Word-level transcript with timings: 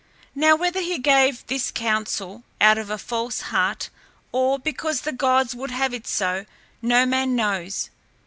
Now 0.33 0.55
whether 0.55 0.81
he 0.81 0.97
gave 0.97 1.45
this 1.45 1.69
counsel 1.69 2.41
out 2.59 2.79
of 2.79 2.89
a 2.89 2.97
false 2.97 3.39
heart 3.53 3.91
or 4.31 4.57
because 4.57 5.01
the 5.01 5.11
gods 5.11 5.53
would 5.53 5.69
have 5.69 5.93
it 5.93 6.07
so, 6.07 6.47
no 6.81 7.05
man 7.05 7.35
knows. 7.35 7.91